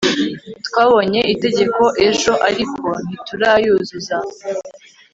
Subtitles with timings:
[0.65, 4.17] twabonye itegeko ejo, ariko ntiturayuzuza